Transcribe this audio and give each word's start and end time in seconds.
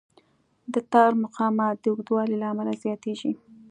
د 0.73 0.75
تار 0.91 1.11
مقاومت 1.23 1.75
د 1.79 1.85
اوږدوالي 1.89 2.35
له 2.41 2.47
امله 2.51 2.73
زیاتېږي. 2.83 3.31